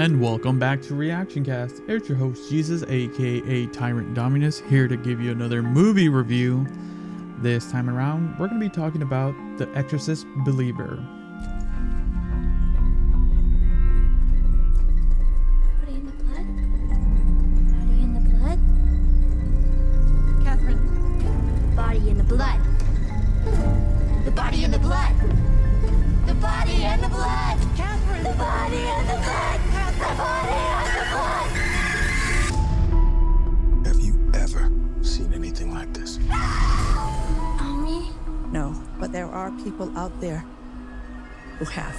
[0.00, 1.82] And welcome back to Reaction Cast.
[1.86, 6.66] It's your host Jesus, aka Tyrant Dominus, here to give you another movie review.
[7.42, 11.06] This time around, we're going to be talking about The Exorcist Believer.
[39.10, 40.44] But there are people out there
[41.58, 41.96] who have.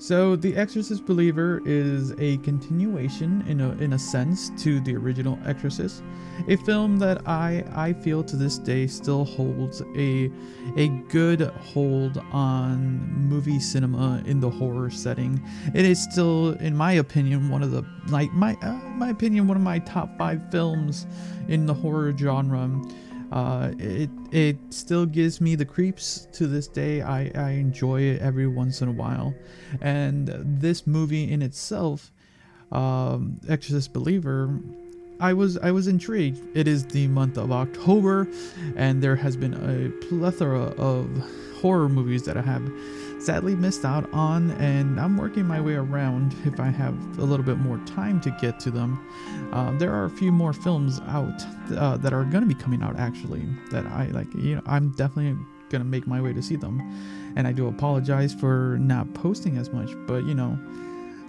[0.00, 5.40] So, The Exorcist Believer is a continuation, in a, in a sense, to the original
[5.44, 6.04] Exorcist,
[6.46, 10.30] a film that I I feel to this day still holds a
[10.76, 15.42] a good hold on movie cinema in the horror setting.
[15.74, 19.56] It is still, in my opinion, one of the like my uh, my opinion one
[19.56, 21.08] of my top five films
[21.48, 22.70] in the horror genre.
[23.30, 27.02] Uh, it it still gives me the creeps to this day.
[27.02, 29.34] I, I enjoy it every once in a while,
[29.80, 30.28] and
[30.60, 32.10] this movie in itself,
[32.72, 34.58] um, Exorcist Believer,
[35.20, 36.40] I was I was intrigued.
[36.56, 38.28] It is the month of October,
[38.76, 41.08] and there has been a plethora of
[41.60, 42.70] horror movies that I have
[43.18, 47.44] sadly missed out on, and I'm working my way around if I have a little
[47.44, 49.04] bit more time to get to them.
[49.52, 51.42] Uh, there are a few more films out
[51.76, 54.32] uh, that are going to be coming out actually that I like.
[54.34, 55.36] You know, I'm definitely
[55.68, 56.80] going to make my way to see them,
[57.34, 60.56] and I do apologize for not posting as much, but you know.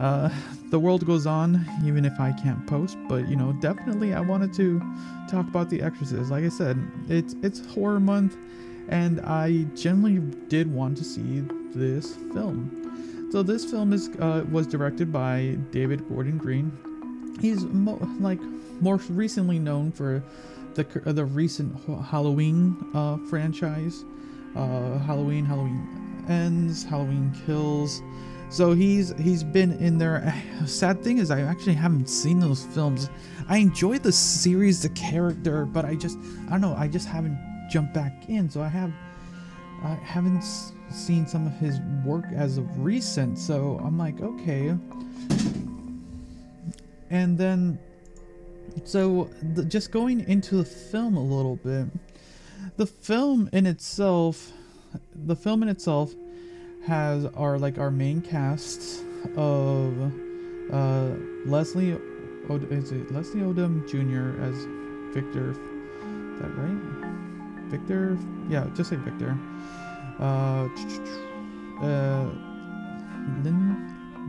[0.00, 0.30] Uh,
[0.70, 4.52] the world goes on even if I can't post, but you know, definitely I wanted
[4.54, 4.80] to
[5.28, 6.30] talk about The Exorcist.
[6.30, 6.78] Like I said,
[7.08, 8.36] it's it's horror month,
[8.88, 11.42] and I generally did want to see
[11.74, 13.28] this film.
[13.32, 16.72] So this film is uh, was directed by David Gordon Green.
[17.40, 18.40] He's mo- like
[18.80, 20.22] more recently known for
[20.74, 24.04] the uh, the recent Halloween uh, franchise,
[24.54, 28.00] uh, Halloween, Halloween ends, Halloween kills.
[28.50, 30.34] So he's he's been in there.
[30.66, 33.10] Sad thing is, I actually haven't seen those films.
[33.48, 36.74] I enjoy the series, the character, but I just I don't know.
[36.76, 37.38] I just haven't
[37.70, 38.48] jumped back in.
[38.48, 38.92] So I have
[39.82, 40.42] I haven't
[40.90, 43.38] seen some of his work as of recent.
[43.38, 44.76] So I'm like, okay.
[47.10, 47.78] And then,
[48.84, 51.86] so the, just going into the film a little bit,
[52.76, 54.52] the film in itself,
[55.14, 56.14] the film in itself
[56.82, 59.02] has our like our main cast
[59.36, 60.12] of
[60.72, 61.10] uh
[61.46, 61.98] Leslie
[62.48, 64.40] Od- is it Leslie Odom Jr.
[64.42, 64.54] as
[65.14, 67.70] Victor is that right?
[67.70, 68.16] Victor
[68.48, 69.36] yeah just say Victor.
[70.18, 70.68] Uh
[71.82, 72.26] uh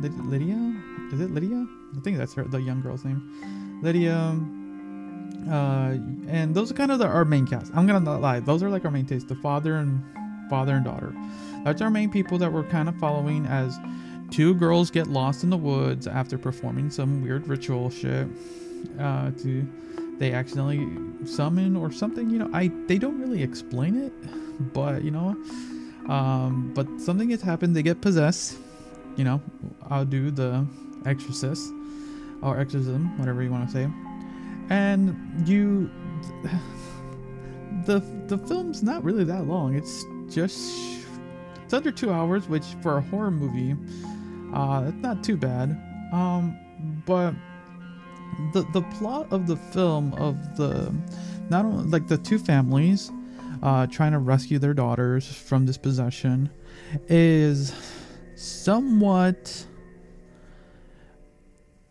[0.00, 0.82] Lydia?
[1.12, 1.66] Is it Lydia?
[1.96, 3.80] I think that's her the young girl's name.
[3.82, 4.38] Lydia
[5.50, 5.96] uh
[6.28, 7.72] and those are kind of the, our main cast.
[7.74, 10.02] I'm gonna not lie those are like our main taste the father and
[10.48, 11.12] father and daughter
[11.66, 13.76] that's our main people that we're kind of following as
[14.30, 18.28] two girls get lost in the woods after performing some weird ritual shit.
[19.00, 19.66] Uh, to
[20.18, 20.86] they accidentally
[21.26, 22.30] summon or something.
[22.30, 24.12] You know, I they don't really explain it,
[24.72, 25.36] but you know,
[26.08, 27.74] um, but something has happened.
[27.74, 28.56] They get possessed.
[29.16, 29.42] You know,
[29.90, 30.64] I'll do the
[31.04, 31.68] exorcist
[32.42, 33.88] or exorcism, whatever you want to say,
[34.70, 35.90] and you.
[37.84, 39.74] The the film's not really that long.
[39.74, 40.95] It's just
[41.66, 43.74] it's under two hours, which for a horror movie,
[44.54, 45.70] uh, it's not too bad.
[46.12, 46.56] Um,
[47.04, 47.34] but
[48.52, 50.94] the the plot of the film of the
[51.50, 53.10] not only like the two families
[53.64, 56.50] uh, trying to rescue their daughters from this possession
[57.08, 57.74] is
[58.36, 59.66] somewhat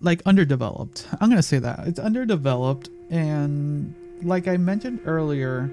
[0.00, 1.08] like underdeveloped.
[1.20, 5.68] I'm gonna say that it's underdeveloped, and like I mentioned earlier,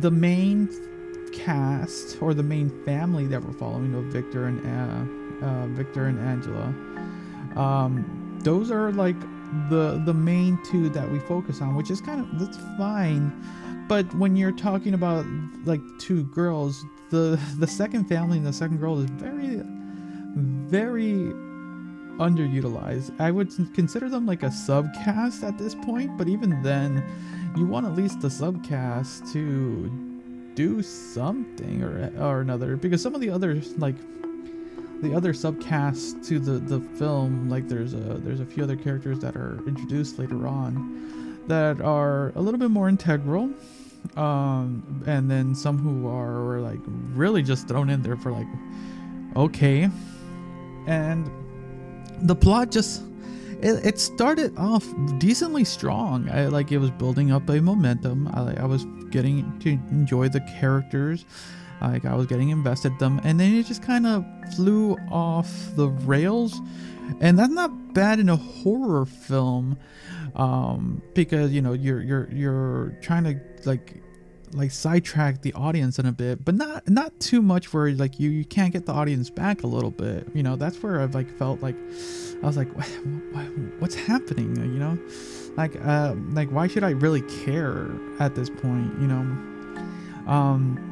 [0.00, 0.70] the main
[1.32, 4.60] cast or the main family that we're following of Victor and
[5.42, 6.74] uh, uh, Victor and Angela,
[7.60, 9.18] um, those are like
[9.68, 13.32] the the main two that we focus on, which is kind of that's fine.
[13.88, 15.26] But when you're talking about
[15.64, 19.60] like two girls, the the second family and the second girl is very
[20.36, 21.32] very
[22.18, 23.18] underutilized.
[23.20, 27.02] I would consider them like a subcast at this point, but even then,
[27.56, 30.11] you want at least the subcast to
[30.54, 33.96] do something or or another because some of the other like
[35.02, 39.18] the other subcasts to the the film like there's a there's a few other characters
[39.18, 43.50] that are introduced later on that are a little bit more integral
[44.16, 46.80] um and then some who are like
[47.14, 48.46] really just thrown in there for like
[49.36, 49.90] okay.
[50.86, 51.30] And
[52.22, 53.02] the plot just
[53.62, 54.86] it, it started off
[55.18, 56.28] decently strong.
[56.30, 58.28] I like it was building up a momentum.
[58.28, 61.24] I, I was getting to enjoy the characters.
[61.80, 64.24] Like I was getting invested in them, and then it just kind of
[64.54, 66.60] flew off the rails.
[67.20, 69.76] And that's not bad in a horror film,
[70.36, 74.02] um, because you know you're you're you're trying to like
[74.54, 78.30] like sidetrack the audience in a bit, but not not too much where like you
[78.30, 80.28] you can't get the audience back a little bit.
[80.34, 81.76] You know that's where I've like felt like
[82.42, 82.68] I was like,
[83.78, 84.56] what's happening?
[84.56, 84.98] You know,
[85.56, 87.90] like uh like why should I really care
[88.20, 89.00] at this point?
[89.00, 90.88] You know, um.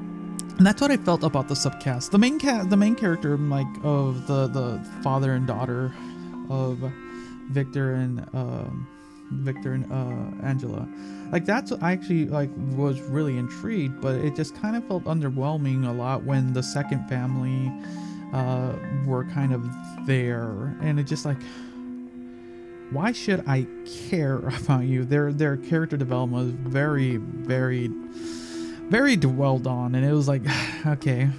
[0.59, 2.11] And that's what I felt about the subcast.
[2.11, 5.91] The main cat, the main character, like of the the father and daughter
[6.51, 6.79] of
[7.51, 8.87] Victor and um,
[9.31, 10.89] Victor and uh, Angela.
[11.33, 15.89] Like that's I actually like was really intrigued, but it just kind of felt underwhelming
[15.89, 17.71] a lot when the second family
[18.33, 18.75] uh,
[19.07, 19.69] were kind of
[20.07, 21.39] there, and it just like,
[22.91, 23.67] why should I
[24.09, 25.05] care about you?
[25.05, 27.91] Their their character development was very very
[28.89, 30.43] very dwelled on, and it was like,
[30.87, 31.31] okay.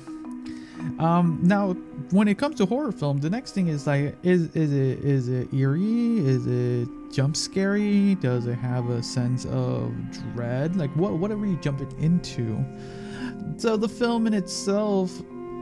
[0.98, 1.74] Um, now,
[2.10, 5.28] when it comes to horror film, the next thing is like, is is it is
[5.28, 6.18] it eerie?
[6.20, 8.16] Is it jump scary?
[8.16, 9.94] Does it have a sense of
[10.34, 10.76] dread?
[10.76, 12.64] Like, what what are we jumping into?
[13.58, 15.12] So the film in itself,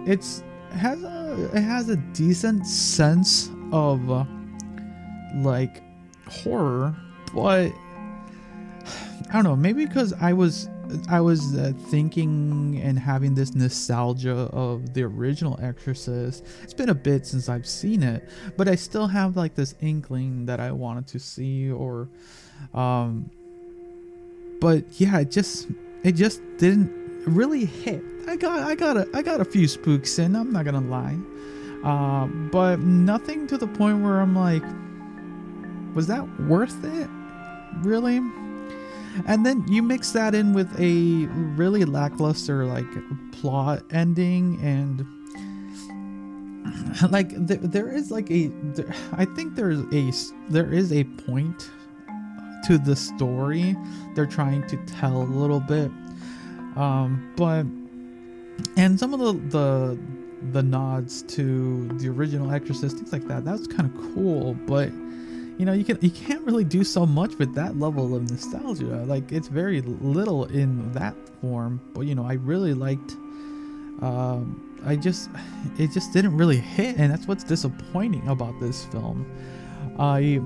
[0.05, 4.25] it's has a it has a decent sense of uh,
[5.35, 5.81] like
[6.27, 6.95] horror,
[7.33, 7.71] but
[9.29, 9.55] I don't know.
[9.55, 10.69] Maybe because I was
[11.09, 16.45] I was uh, thinking and having this nostalgia of the original Exorcist.
[16.63, 18.27] It's been a bit since I've seen it,
[18.57, 22.09] but I still have like this inkling that I wanted to see or
[22.73, 23.29] um
[24.59, 25.67] but yeah, it just
[26.03, 26.91] it just didn't
[27.25, 28.03] really hit.
[28.27, 30.89] I got I got a I got a few spooks in, I'm not going to
[30.89, 31.17] lie.
[31.83, 34.63] Uh, but nothing to the point where I'm like
[35.95, 37.09] was that worth it?
[37.81, 38.19] Really?
[39.25, 42.85] And then you mix that in with a really lackluster like
[43.31, 45.05] plot ending and
[47.11, 50.11] like there, there is like a there, i think there's a
[50.49, 51.69] there is a point
[52.63, 53.75] to the story
[54.15, 55.89] they're trying to tell a little bit.
[56.75, 57.65] Um but
[58.77, 59.99] and some of the the
[60.51, 64.89] the nods to the original exorcist things like that that's kind of cool but
[65.59, 69.03] you know you can you can't really do so much with that level of nostalgia.
[69.05, 73.11] Like it's very little in that form but you know i really liked
[74.01, 75.29] um i just
[75.77, 79.25] it just didn't really hit and that's what's disappointing about this film.
[79.97, 80.41] I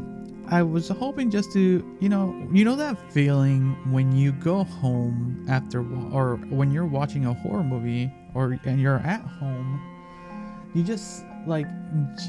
[0.48, 5.45] i was hoping just to you know you know that feeling when you go home
[5.48, 5.80] after
[6.12, 9.80] or when you're watching a horror movie or and you're at home
[10.74, 11.66] you just like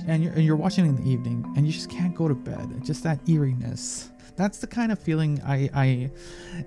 [0.07, 2.85] and you're, and you're watching in the evening and you just can't go to bed
[2.85, 6.11] just that eeriness that's the kind of feeling I, I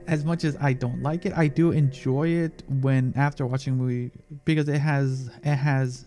[0.08, 3.76] as much as I don't like it, I do enjoy it when after watching a
[3.76, 4.12] movie
[4.46, 6.06] because it has it has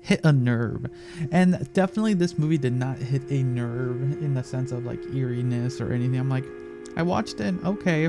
[0.00, 0.86] hit a nerve.
[1.32, 5.80] And definitely this movie did not hit a nerve in the sense of like eeriness
[5.80, 6.18] or anything.
[6.18, 6.44] I'm like,
[6.96, 8.06] I watched it, okay.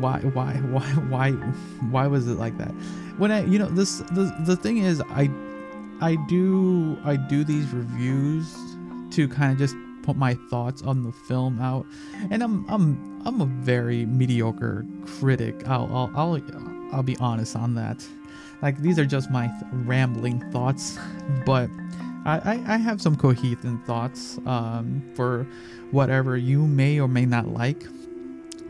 [0.00, 1.30] Why why why why
[1.90, 2.72] why was it like that?
[3.16, 5.30] When I you know this the the thing is I
[6.00, 8.54] I do I do these reviews
[9.12, 11.86] to kind of just put my thoughts on the film out,
[12.30, 15.68] and I'm I'm I'm a very mediocre critic.
[15.68, 16.42] I'll I'll I'll,
[16.92, 18.06] I'll be honest on that.
[18.62, 20.98] Like these are just my th- rambling thoughts,
[21.44, 21.70] but
[22.24, 25.46] I, I, have some coherent thoughts um, for
[25.92, 27.84] whatever you may or may not like.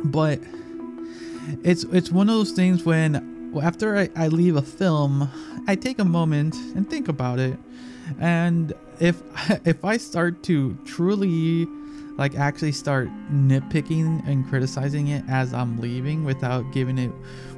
[0.04, 0.40] But
[1.64, 5.28] it's it's one of those things when after I, I leave a film,
[5.66, 7.58] I take a moment and think about it.
[8.18, 9.22] And if
[9.66, 11.66] if I start to truly
[12.16, 17.12] like actually start nitpicking and criticizing it as I'm leaving without giving it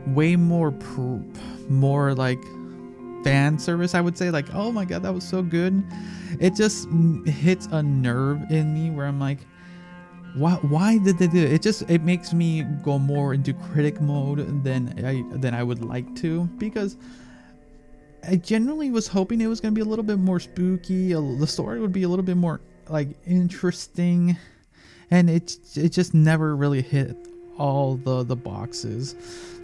[0.06, 1.24] way more pr-
[1.68, 2.42] more like
[3.24, 5.82] fan service I would say like oh my god that was so good
[6.38, 6.88] it just
[7.24, 9.38] hits a nerve in me where I'm like
[10.34, 11.52] why why did they do it?
[11.52, 15.84] It just it makes me go more into critic mode than I than I would
[15.84, 16.96] like to because
[18.26, 21.12] I genuinely was hoping it was going to be a little bit more spooky.
[21.12, 24.36] The story would be a little bit more like interesting,
[25.10, 27.16] and it it just never really hit
[27.58, 29.16] all the the boxes.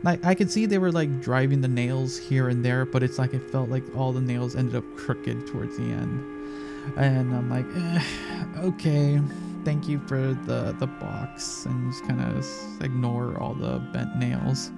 [0.02, 3.18] Like I could see they were like driving the nails here and there, but it's
[3.18, 7.50] like it felt like all the nails ended up crooked towards the end, and I'm
[7.50, 8.02] like, eh,
[8.66, 9.20] okay
[9.66, 14.70] thank you for the the box and just kind of ignore all the bent nails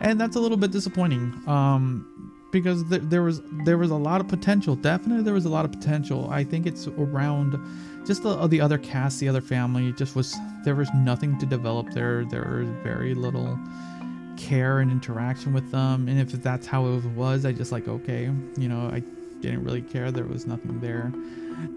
[0.00, 2.10] and that's a little bit disappointing um
[2.54, 4.76] because th- there was there was a lot of potential.
[4.76, 6.30] Definitely, there was a lot of potential.
[6.30, 7.58] I think it's around
[8.06, 9.92] just the the other cast, the other family.
[9.92, 12.24] Just was there was nothing to develop there.
[12.24, 13.58] There was very little
[14.36, 16.08] care and interaction with them.
[16.08, 19.02] And if that's how it was, I just like okay, you know, I
[19.40, 20.12] didn't really care.
[20.12, 21.12] There was nothing there.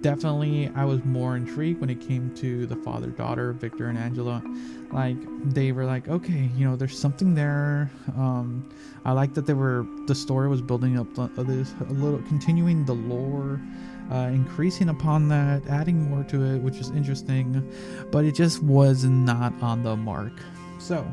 [0.02, 4.44] Definitely, I was more intrigued when it came to the father daughter, Victor and Angela.
[4.92, 5.18] Like
[5.54, 7.92] they were like, okay, you know, there's something there.
[8.16, 8.70] Um,
[9.06, 12.86] I like that they were the story was building up uh, this a little, continuing
[12.86, 13.62] the lore.
[14.10, 17.70] Uh, increasing upon that, adding more to it, which is interesting,
[18.10, 20.32] but it just was not on the mark.
[20.80, 21.06] So,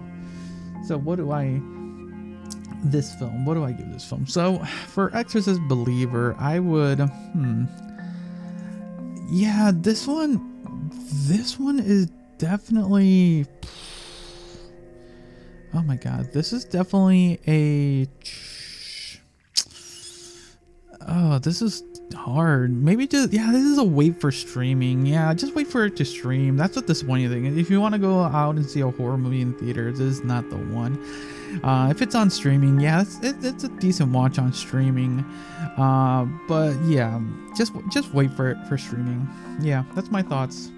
[0.86, 1.60] so what do I
[2.84, 3.44] this film?
[3.44, 4.28] What do I give this film?
[4.28, 7.64] So for Exorcist Believer, I would hmm.
[9.28, 10.50] Yeah, this one
[11.28, 12.06] this one is
[12.38, 13.46] definitely
[15.72, 18.08] Oh my god, this is definitely a
[21.06, 21.82] Oh, this is
[22.14, 22.72] hard.
[22.72, 25.04] Maybe just yeah, this is a wait for streaming.
[25.04, 26.56] Yeah, just wait for it to stream.
[26.56, 27.58] That's what disappointing thing.
[27.58, 30.24] If you want to go out and see a horror movie in theaters, this is
[30.24, 30.98] not the one.
[31.62, 35.20] Uh, if it's on streaming, yeah, it's, it, it's a decent watch on streaming.
[35.76, 37.20] Uh, but yeah,
[37.56, 39.28] just just wait for it for streaming.
[39.60, 40.70] Yeah, that's my thoughts.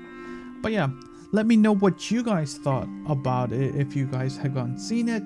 [0.63, 0.89] But yeah,
[1.33, 5.09] let me know what you guys thought about it if you guys have gone seen
[5.09, 5.23] it.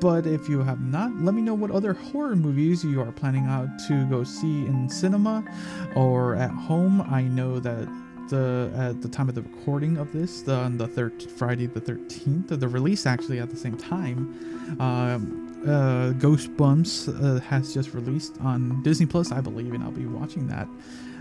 [0.00, 3.46] But if you have not, let me know what other horror movies you are planning
[3.46, 5.44] out to go see in cinema
[5.96, 7.00] or at home.
[7.02, 7.88] I know that
[8.28, 11.80] the at the time of the recording of this, the, on the third Friday the
[11.80, 18.36] 13th, the release actually at the same time, um, uh, Goosebumps uh, has just released
[18.40, 20.68] on Disney Plus, I believe, and I'll be watching that.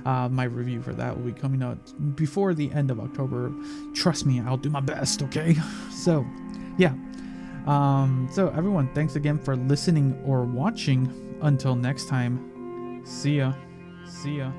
[0.06, 1.78] Uh, my review for that will be coming out
[2.16, 3.52] before the end of October.
[3.94, 5.22] Trust me, I'll do my best.
[5.24, 5.58] Okay,
[5.92, 6.26] so
[6.78, 6.94] yeah,
[7.68, 11.12] um, so, everyone, thanks again for listening or watching.
[11.42, 13.04] Until next time.
[13.06, 13.54] See ya.
[14.08, 14.52] See ya.